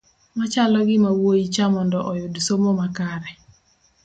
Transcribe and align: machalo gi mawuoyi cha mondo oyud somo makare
machalo 0.37 0.77
gi 0.87 0.97
mawuoyi 1.05 1.45
cha 1.55 1.65
mondo 1.73 1.99
oyud 2.11 2.33
somo 2.47 2.69
makare 2.79 3.31